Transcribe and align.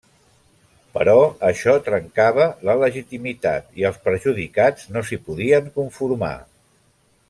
Però 0.97 1.13
això 1.49 1.75
trencava 1.89 2.47
la 2.69 2.77
legitimitat 2.85 3.69
i 3.83 3.87
els 3.93 4.03
perjudicats 4.09 4.91
no 4.97 5.09
s'hi 5.11 5.25
podien 5.31 5.73
conformar. 5.81 6.37